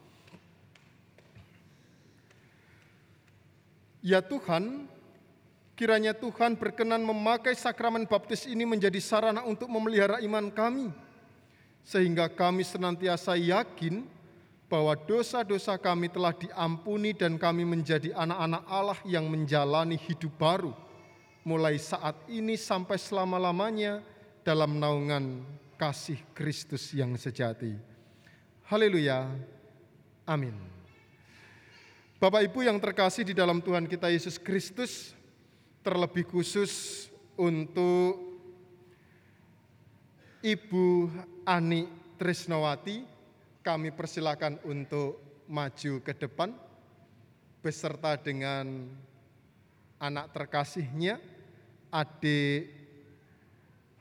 [3.99, 4.87] Ya Tuhan,
[5.75, 10.87] kiranya Tuhan berkenan memakai sakramen baptis ini menjadi sarana untuk memelihara iman kami,
[11.83, 14.07] sehingga kami senantiasa yakin
[14.71, 20.71] bahwa dosa-dosa kami telah diampuni dan kami menjadi anak-anak Allah yang menjalani hidup baru,
[21.43, 23.99] mulai saat ini sampai selama-lamanya
[24.47, 25.43] dalam naungan
[25.75, 27.75] kasih Kristus yang sejati.
[28.69, 29.27] Haleluya.
[30.23, 30.78] Amin.
[32.19, 35.15] Bapak Ibu yang terkasih di dalam Tuhan kita Yesus Kristus,
[35.79, 37.07] terlebih khusus
[37.39, 38.19] untuk
[40.43, 41.07] Ibu
[41.47, 41.87] Ani
[42.19, 43.07] Trisnawati,
[43.63, 45.15] kami persilakan untuk
[45.47, 46.51] maju ke depan
[47.63, 48.67] beserta dengan
[49.95, 51.23] anak terkasihnya,
[51.87, 52.67] adik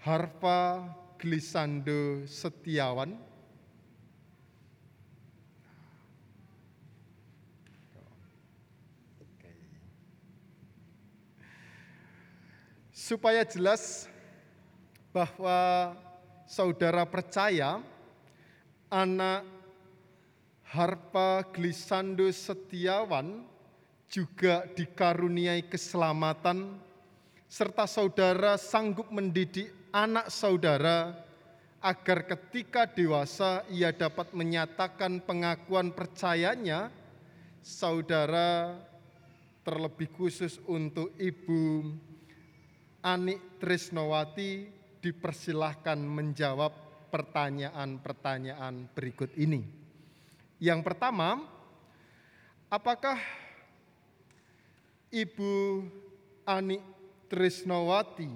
[0.03, 0.91] Harva
[1.23, 3.15] Glisando Setiawan,
[13.09, 14.05] supaya jelas
[15.17, 15.97] bahwa
[16.45, 17.81] saudara percaya
[18.93, 19.49] anak
[20.69, 23.49] Harpa Glisando Setiawan
[24.13, 26.77] juga dikaruniai keselamatan
[27.49, 31.17] serta saudara sanggup mendidik anak saudara
[31.81, 36.93] agar ketika dewasa ia dapat menyatakan pengakuan percayanya
[37.65, 38.77] saudara
[39.65, 41.97] terlebih khusus untuk ibu
[43.03, 44.67] Ani Trisnowati
[44.99, 46.73] dipersilahkan menjawab
[47.09, 49.65] pertanyaan-pertanyaan berikut ini.
[50.59, 51.39] Yang pertama,
[52.67, 53.17] apakah
[55.09, 55.87] Ibu
[56.45, 56.83] Ani
[57.31, 58.29] Trisnowati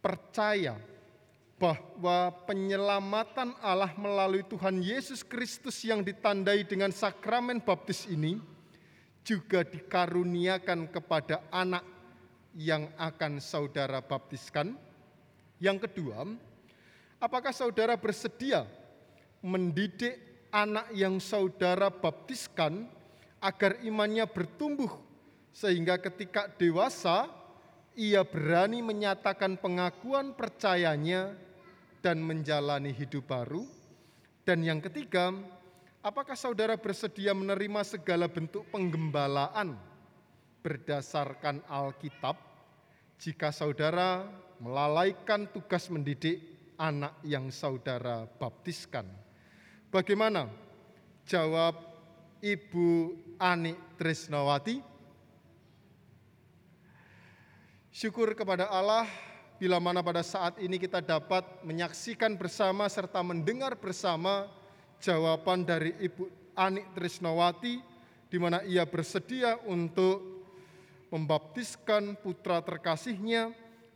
[0.00, 0.74] percaya
[1.60, 8.40] bahwa penyelamatan Allah melalui Tuhan Yesus Kristus yang ditandai dengan sakramen baptis ini
[9.20, 11.84] juga dikaruniakan kepada anak
[12.54, 14.74] yang akan saudara baptiskan?
[15.60, 16.24] Yang kedua,
[17.20, 18.64] apakah saudara bersedia
[19.44, 20.18] mendidik
[20.50, 22.88] anak yang saudara baptiskan
[23.40, 24.90] agar imannya bertumbuh
[25.52, 27.28] sehingga ketika dewasa
[27.94, 31.34] ia berani menyatakan pengakuan percayanya
[32.00, 33.68] dan menjalani hidup baru?
[34.48, 35.36] Dan yang ketiga,
[36.00, 39.76] apakah saudara bersedia menerima segala bentuk penggembalaan
[40.60, 42.36] berdasarkan Alkitab
[43.20, 44.24] jika saudara
[44.60, 46.40] melalaikan tugas mendidik
[46.80, 49.04] anak yang saudara baptiskan.
[49.92, 50.48] Bagaimana
[51.28, 51.76] jawab
[52.40, 54.80] Ibu Ani Trisnawati?
[57.92, 59.04] Syukur kepada Allah
[59.60, 64.48] bila mana pada saat ini kita dapat menyaksikan bersama serta mendengar bersama
[65.04, 67.84] jawaban dari Ibu Ani Trisnawati
[68.30, 70.39] di mana ia bersedia untuk
[71.10, 73.50] membaptiskan putra terkasihnya,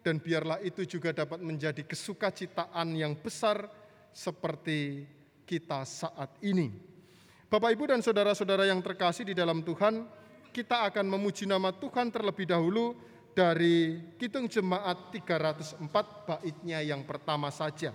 [0.04, 3.70] dan biarlah itu juga dapat menjadi kesukacitaan yang besar
[4.12, 5.08] seperti
[5.48, 6.70] kita saat ini.
[7.48, 10.04] Bapak, Ibu, dan saudara-saudara yang terkasih di dalam Tuhan,
[10.52, 12.98] kita akan memuji nama Tuhan terlebih dahulu
[13.34, 15.82] dari Kitung Jemaat 304
[16.26, 17.90] baitnya yang pertama saja.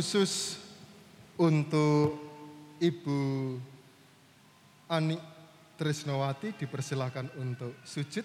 [0.00, 0.56] Khusus
[1.36, 2.16] untuk
[2.80, 3.20] Ibu
[4.88, 5.20] Ani
[5.76, 8.24] Trisnowati dipersilahkan untuk sujud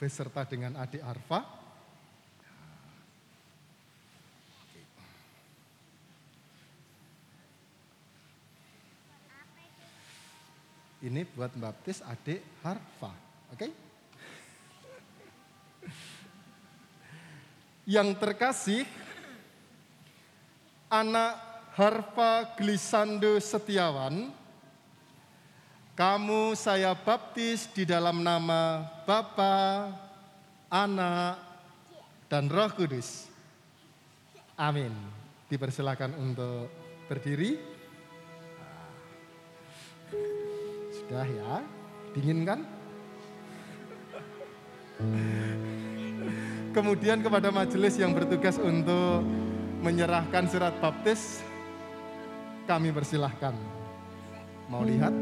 [0.00, 1.44] beserta dengan adik Arfa.
[11.04, 13.12] Ini buat baptis adik Harfa,
[13.52, 13.60] oke?
[13.60, 13.70] Okay?
[17.92, 19.03] Yang terkasih,
[20.94, 21.32] anak
[21.74, 24.30] Harfa Glisando Setiawan,
[25.98, 29.90] kamu saya baptis di dalam nama Bapa,
[30.70, 31.34] Anak,
[32.30, 33.26] dan Roh Kudus.
[34.54, 34.94] Amin.
[35.50, 36.70] Dipersilakan untuk
[37.10, 37.58] berdiri.
[40.94, 41.58] Sudah ya,
[42.14, 42.60] dingin kan?
[46.70, 49.43] Kemudian kepada majelis yang bertugas untuk
[49.84, 51.44] menyerahkan surat baptis,
[52.64, 53.52] kami persilahkan.
[54.72, 55.12] Mau lihat?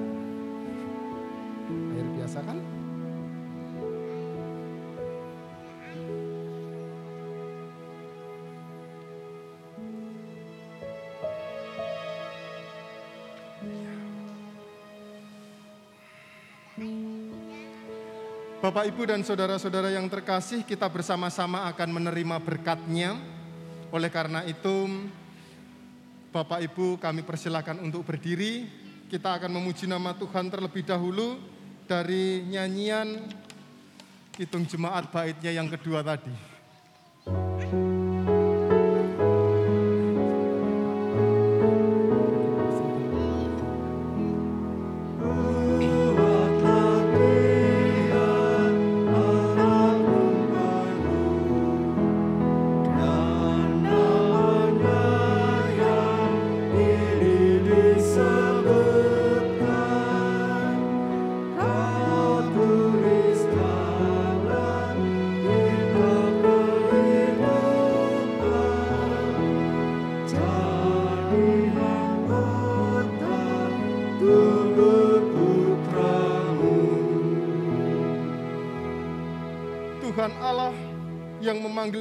[1.99, 2.59] Air biasa kan?
[18.63, 23.32] Bapak, Ibu, dan saudara-saudara yang terkasih, kita bersama-sama akan menerima berkatnya.
[23.93, 24.89] Oleh karena itu,
[26.33, 28.65] Bapak, Ibu, kami persilakan untuk berdiri.
[29.13, 31.37] Kita akan memuji nama Tuhan terlebih dahulu
[31.85, 33.21] dari nyanyian
[34.41, 36.52] Hitung Jemaat baitnya yang kedua tadi.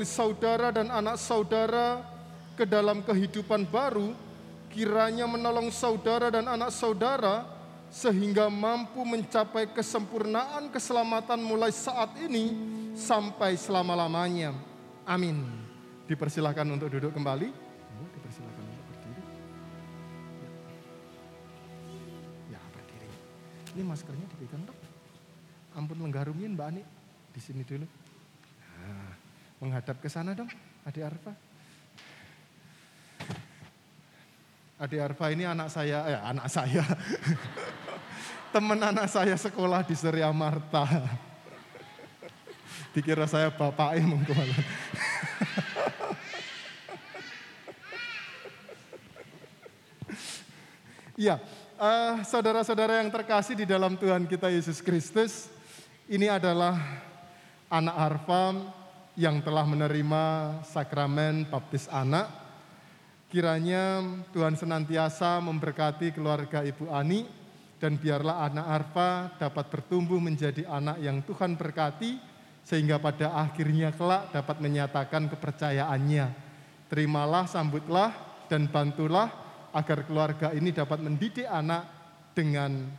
[0.02, 2.02] Memanggil saudara dan anak saudara
[2.58, 4.18] ke dalam kehidupan baru,
[4.74, 7.45] kiranya menolong saudara dan anak saudara
[7.93, 12.56] sehingga mampu mencapai kesempurnaan keselamatan mulai saat ini
[12.97, 14.58] sampai selama-lamanya.
[15.06, 15.45] Amin.
[16.10, 17.49] Dipersilahkan untuk duduk kembali.
[18.18, 19.22] Dipersilahkan untuk berdiri.
[22.49, 23.10] Ya, ya berdiri.
[23.78, 24.78] Ini maskernya dipegang dok.
[25.78, 26.84] Ampun menggarumin Mbak Ani.
[27.32, 28.01] Di sini dulu.
[29.62, 30.49] Menghadap ke sana dong,
[30.89, 31.38] Adik Arfa.
[34.82, 36.82] Adik Arfa ini anak saya, eh anak saya.
[38.57, 40.89] Teman anak saya sekolah di Surya Marta.
[42.89, 44.66] Dikira saya bapaknya mengkualan.
[51.22, 51.38] Iya,
[51.78, 55.53] uh, saudara-saudara yang terkasih di dalam Tuhan kita Yesus Kristus,
[56.09, 56.82] ini adalah
[57.70, 58.80] anak Harfam
[59.22, 60.24] yang telah menerima
[60.65, 62.26] sakramen baptis anak.
[63.30, 64.01] Kiranya
[64.34, 67.30] Tuhan senantiasa memberkati keluarga Ibu Ani
[67.78, 72.17] dan biarlah anak Arfa dapat bertumbuh menjadi anak yang Tuhan berkati
[72.65, 76.26] sehingga pada akhirnya kelak dapat menyatakan kepercayaannya.
[76.89, 78.11] Terimalah, sambutlah,
[78.49, 79.32] dan bantulah
[79.72, 81.88] agar keluarga ini dapat mendidik anak
[82.36, 82.89] dengan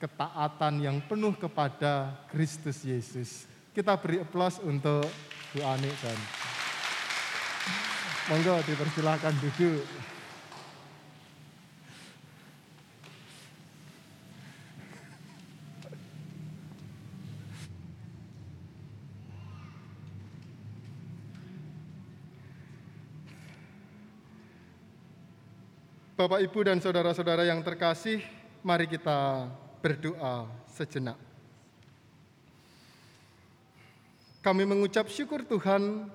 [0.00, 3.44] ketaatan yang penuh kepada Kristus Yesus.
[3.76, 5.04] Kita beri aplaus untuk
[5.52, 6.18] Bu Ani dan
[8.32, 9.84] monggo dipersilahkan duduk.
[26.16, 28.22] Bapak, Ibu, dan saudara-saudara yang terkasih,
[28.62, 29.50] mari kita
[29.82, 31.31] berdoa sejenak.
[34.42, 36.10] Kami mengucap syukur Tuhan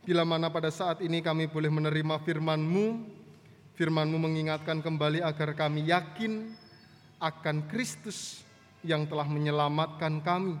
[0.00, 3.04] bila mana pada saat ini kami boleh menerima firman-Mu.
[3.76, 6.56] Firman-Mu mengingatkan kembali agar kami yakin
[7.20, 8.40] akan Kristus
[8.80, 10.56] yang telah menyelamatkan kami.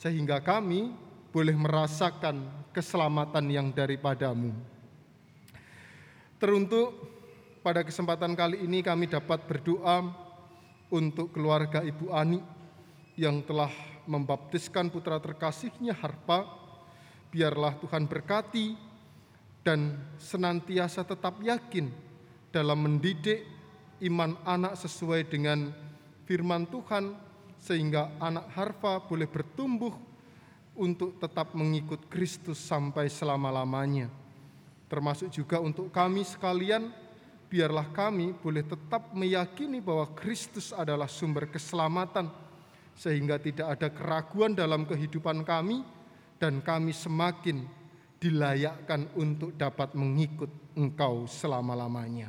[0.00, 0.96] Sehingga kami
[1.28, 4.56] boleh merasakan keselamatan yang daripadamu.
[6.40, 6.96] Teruntuk
[7.60, 10.08] pada kesempatan kali ini kami dapat berdoa
[10.88, 12.40] untuk keluarga Ibu Ani
[13.20, 13.68] yang telah
[14.10, 16.50] membaptiskan putra terkasihnya Harpa,
[17.30, 18.74] biarlah Tuhan berkati
[19.62, 21.86] dan senantiasa tetap yakin
[22.50, 23.46] dalam mendidik
[24.02, 25.70] iman anak sesuai dengan
[26.26, 27.14] firman Tuhan
[27.54, 29.94] sehingga anak Harpa boleh bertumbuh
[30.74, 34.10] untuk tetap mengikut Kristus sampai selama-lamanya.
[34.90, 36.90] Termasuk juga untuk kami sekalian,
[37.46, 42.26] biarlah kami boleh tetap meyakini bahwa Kristus adalah sumber keselamatan
[43.00, 45.80] sehingga tidak ada keraguan dalam kehidupan kami
[46.36, 47.64] dan kami semakin
[48.20, 52.28] dilayakkan untuk dapat mengikut Engkau selama-lamanya.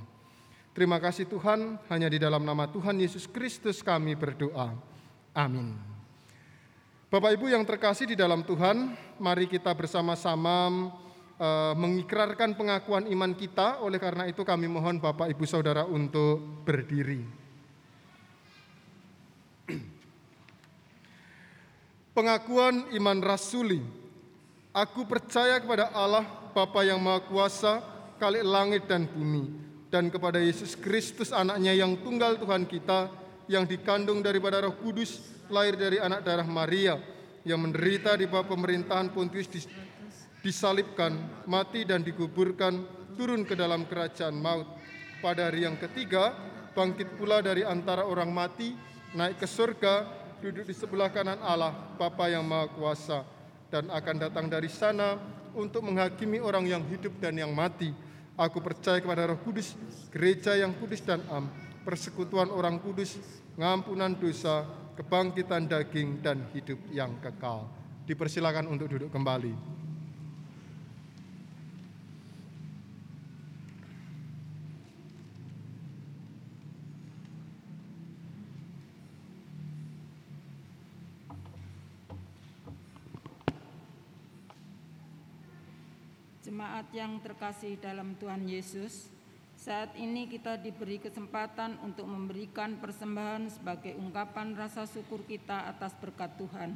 [0.71, 4.71] Terima kasih Tuhan, hanya di dalam nama Tuhan Yesus Kristus kami berdoa.
[5.35, 5.75] Amin.
[7.11, 10.87] Bapak Ibu yang terkasih di dalam Tuhan, mari kita bersama-sama
[11.35, 13.83] uh, mengikrarkan pengakuan iman kita.
[13.83, 17.40] Oleh karena itu kami mohon Bapak Ibu Saudara untuk berdiri.
[22.11, 23.79] Pengakuan iman rasuli.
[24.75, 27.79] Aku percaya kepada Allah Bapa yang Maha Kuasa,
[28.19, 29.47] kali langit dan bumi,
[29.87, 33.07] dan kepada Yesus Kristus anaknya yang tunggal Tuhan kita,
[33.47, 36.99] yang dikandung daripada roh kudus, lahir dari anak darah Maria,
[37.47, 39.47] yang menderita di bawah pemerintahan Pontius
[40.43, 41.15] disalibkan,
[41.47, 42.83] mati dan dikuburkan,
[43.15, 44.67] turun ke dalam kerajaan maut.
[45.23, 46.35] Pada hari yang ketiga,
[46.75, 48.75] bangkit pula dari antara orang mati,
[49.15, 51.69] naik ke surga, duduk di sebelah kanan Allah,
[52.01, 53.21] Bapa yang Maha Kuasa,
[53.69, 55.21] dan akan datang dari sana
[55.53, 57.93] untuk menghakimi orang yang hidup dan yang mati.
[58.33, 59.77] Aku percaya kepada Roh Kudus,
[60.09, 61.45] gereja yang kudus dan am,
[61.85, 63.21] persekutuan orang kudus,
[63.53, 64.65] ngampunan dosa,
[64.97, 67.69] kebangkitan daging dan hidup yang kekal.
[68.09, 69.53] Dipersilakan untuk duduk kembali.
[86.81, 89.05] Jemaat yang terkasih dalam Tuhan Yesus,
[89.53, 96.33] saat ini kita diberi kesempatan untuk memberikan persembahan sebagai ungkapan rasa syukur kita atas berkat
[96.41, 96.73] Tuhan.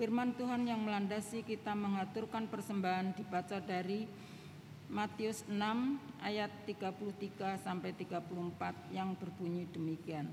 [0.00, 4.08] Firman Tuhan yang melandasi kita mengaturkan persembahan dibaca dari
[4.88, 5.52] Matius 6
[6.24, 10.32] ayat 33 sampai 34 yang berbunyi demikian.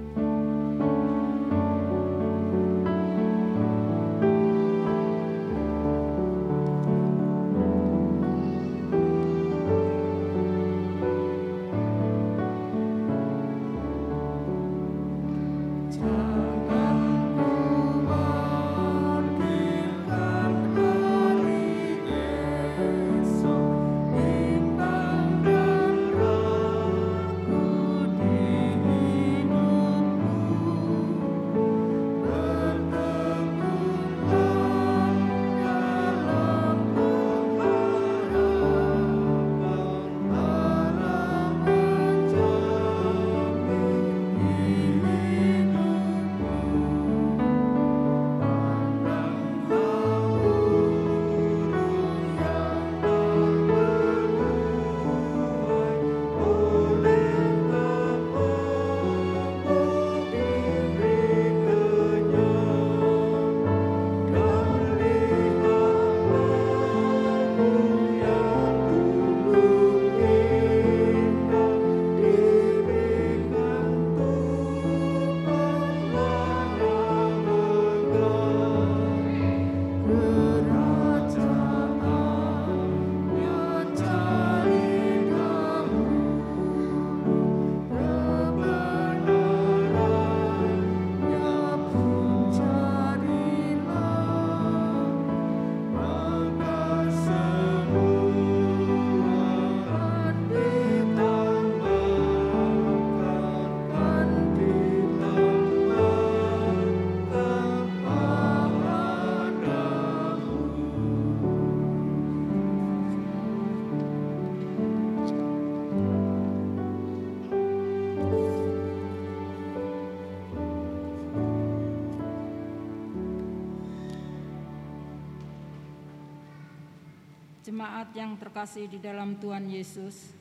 [128.53, 130.36] Terkasih di dalam Tuhan Yesus,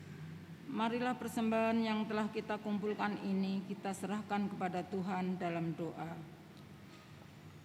[0.67, 6.19] marilah persembahan yang telah kita kumpulkan ini kita serahkan kepada Tuhan dalam doa.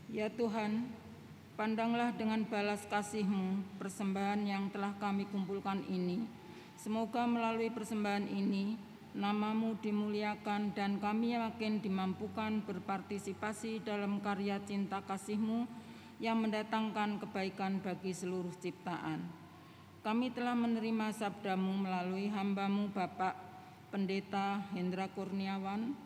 [0.07, 0.87] Ya Tuhan,
[1.59, 6.31] pandanglah dengan balas kasih-Mu persembahan yang telah kami kumpulkan ini.
[6.79, 8.79] Semoga melalui persembahan ini,
[9.19, 15.67] namamu dimuliakan dan kami makin dimampukan berpartisipasi dalam karya cinta kasih-Mu
[16.23, 19.46] yang mendatangkan kebaikan bagi seluruh ciptaan.
[20.07, 23.35] Kami telah menerima sabdamu melalui hambamu Bapak
[23.91, 25.99] Pendeta Hendra Kurniawan.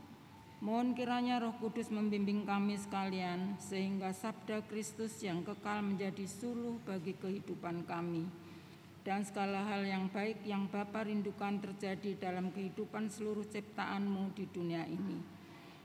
[0.64, 7.12] Mohon kiranya roh kudus membimbing kami sekalian sehingga sabda Kristus yang kekal menjadi suluh bagi
[7.12, 8.24] kehidupan kami.
[9.04, 14.88] Dan segala hal yang baik yang Bapa rindukan terjadi dalam kehidupan seluruh ciptaanmu di dunia
[14.88, 15.20] ini.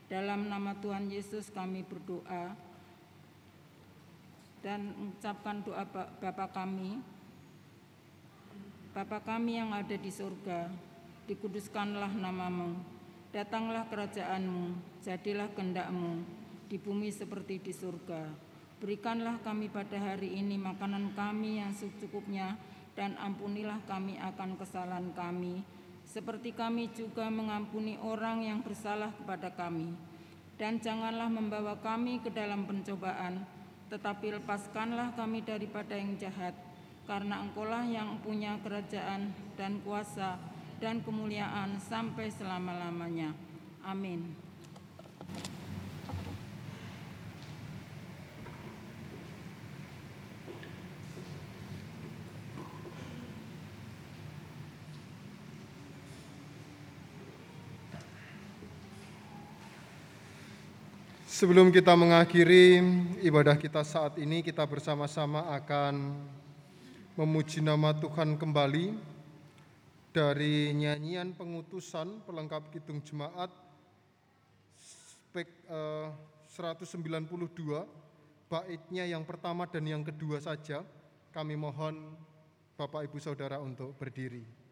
[0.08, 2.56] Dalam nama Tuhan Yesus kami berdoa
[4.64, 5.84] dan mengucapkan doa
[6.24, 7.15] Bapa kami.
[8.96, 10.72] Bapa kami yang ada di surga,
[11.28, 12.80] dikuduskanlah namamu,
[13.36, 14.72] datanglah kerajaanmu,
[15.04, 16.24] jadilah kehendakmu,
[16.72, 18.24] di bumi seperti di surga.
[18.80, 22.56] Berikanlah kami pada hari ini makanan kami yang secukupnya,
[22.96, 25.60] dan ampunilah kami akan kesalahan kami,
[26.08, 29.92] seperti kami juga mengampuni orang yang bersalah kepada kami.
[30.56, 33.44] Dan janganlah membawa kami ke dalam pencobaan,
[33.92, 36.56] tetapi lepaskanlah kami daripada yang jahat,
[37.06, 40.42] karena engkaulah yang punya kerajaan dan kuasa
[40.82, 43.32] dan kemuliaan sampai selama-lamanya.
[43.86, 44.46] Amin.
[61.36, 62.80] Sebelum kita mengakhiri
[63.20, 66.16] ibadah kita saat ini, kita bersama-sama akan
[67.16, 68.92] memuji nama Tuhan kembali
[70.12, 73.48] dari nyanyian pengutusan pelengkap Kidung Jemaat
[74.76, 76.12] spek eh,
[76.52, 77.24] 192
[78.52, 80.84] baitnya yang pertama dan yang kedua saja.
[81.32, 82.20] Kami mohon
[82.76, 84.65] Bapak Ibu Saudara untuk berdiri.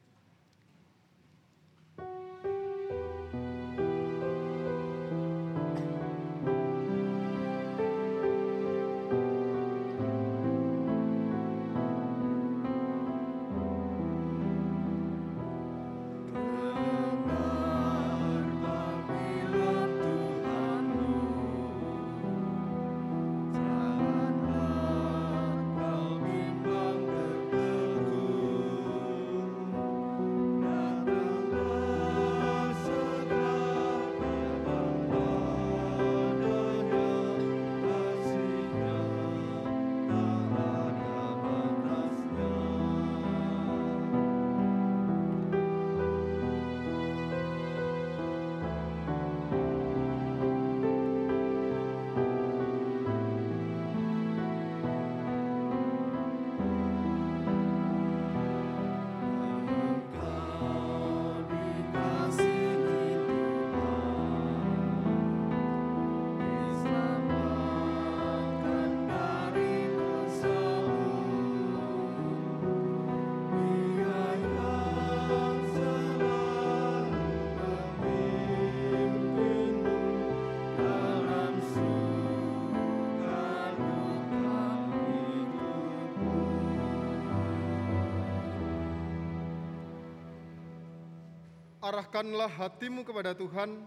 [91.93, 93.85] Arahkanlah hatimu kepada Tuhan.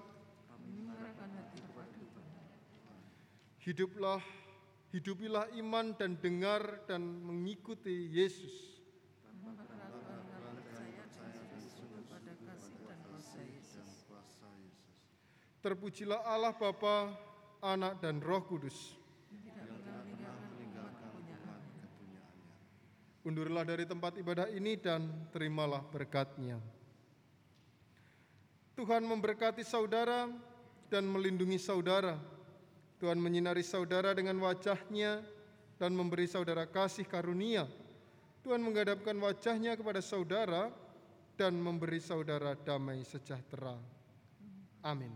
[3.66, 4.22] Hiduplah,
[4.94, 8.78] hidupilah iman dan dengar dan mengikuti Yesus.
[15.58, 17.10] Terpujilah Allah Bapa,
[17.58, 18.94] Anak dan Roh Kudus.
[23.26, 26.75] Undurlah dari tempat ibadah ini dan terimalah berkatnya.
[28.76, 30.28] Tuhan memberkati saudara
[30.92, 32.20] dan melindungi saudara.
[33.00, 35.24] Tuhan menyinari saudara dengan wajahnya
[35.80, 37.64] dan memberi saudara kasih karunia.
[38.44, 40.68] Tuhan menghadapkan wajahnya kepada saudara
[41.40, 43.76] dan memberi saudara damai sejahtera.
[44.84, 45.12] Amin.